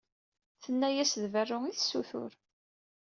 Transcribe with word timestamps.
Tenna-yas 0.63 1.13
d 1.21 1.23
berru 1.33 1.59
i 1.71 1.73
tessutur. 1.77 2.31